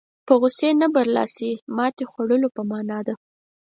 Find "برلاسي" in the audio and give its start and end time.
0.95-1.51